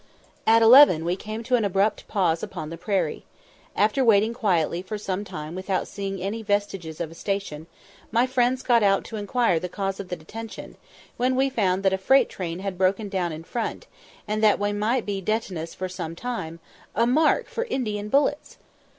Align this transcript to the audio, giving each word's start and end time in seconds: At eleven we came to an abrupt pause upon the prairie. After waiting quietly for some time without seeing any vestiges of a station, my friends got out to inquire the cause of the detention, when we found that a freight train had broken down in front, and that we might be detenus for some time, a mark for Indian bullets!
At 0.47 0.63
eleven 0.63 1.05
we 1.05 1.15
came 1.15 1.43
to 1.43 1.55
an 1.57 1.63
abrupt 1.63 2.07
pause 2.07 2.41
upon 2.41 2.71
the 2.71 2.77
prairie. 2.79 3.23
After 3.75 4.03
waiting 4.03 4.33
quietly 4.33 4.81
for 4.81 4.97
some 4.97 5.23
time 5.23 5.53
without 5.53 5.87
seeing 5.87 6.19
any 6.19 6.41
vestiges 6.41 6.99
of 6.99 7.11
a 7.11 7.13
station, 7.13 7.67
my 8.11 8.25
friends 8.25 8.63
got 8.63 8.81
out 8.81 9.03
to 9.03 9.15
inquire 9.17 9.59
the 9.59 9.69
cause 9.69 9.99
of 9.99 10.09
the 10.09 10.15
detention, 10.15 10.75
when 11.17 11.35
we 11.35 11.51
found 11.51 11.83
that 11.83 11.93
a 11.93 11.99
freight 11.99 12.29
train 12.29 12.61
had 12.61 12.79
broken 12.79 13.09
down 13.09 13.31
in 13.31 13.43
front, 13.43 13.85
and 14.27 14.41
that 14.43 14.57
we 14.59 14.73
might 14.73 15.05
be 15.05 15.21
detenus 15.21 15.75
for 15.75 15.87
some 15.87 16.15
time, 16.15 16.59
a 16.95 17.05
mark 17.05 17.47
for 17.47 17.65
Indian 17.65 18.09
bullets! 18.09 18.57